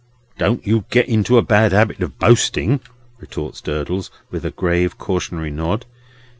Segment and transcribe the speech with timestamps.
[0.39, 2.79] "Don't you get into a bad habit of boasting,"
[3.19, 5.85] retorts Durdles, with a grave cautionary nod.